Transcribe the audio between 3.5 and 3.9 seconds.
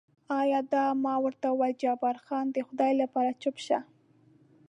شه.